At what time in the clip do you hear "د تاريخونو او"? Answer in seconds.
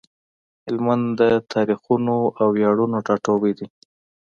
1.19-2.45